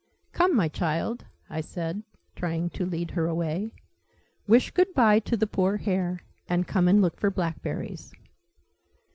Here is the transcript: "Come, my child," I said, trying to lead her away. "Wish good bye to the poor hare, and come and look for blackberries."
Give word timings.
"Come, 0.33 0.55
my 0.55 0.67
child," 0.67 1.25
I 1.47 1.61
said, 1.61 2.01
trying 2.35 2.71
to 2.71 2.87
lead 2.87 3.11
her 3.11 3.27
away. 3.27 3.75
"Wish 4.47 4.71
good 4.71 4.95
bye 4.95 5.19
to 5.19 5.37
the 5.37 5.45
poor 5.45 5.77
hare, 5.77 6.21
and 6.49 6.65
come 6.67 6.87
and 6.87 7.03
look 7.03 7.19
for 7.19 7.29
blackberries." 7.29 8.11